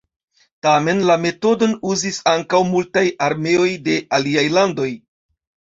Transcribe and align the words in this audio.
Tamen 0.67 1.03
la 1.09 1.17
metodon 1.25 1.75
uzis 1.91 2.19
ankaŭ 2.33 2.63
multaj 2.73 3.07
armeoj 3.29 3.71
de 3.91 4.03
aliaj 4.21 4.51
landoj. 4.61 4.93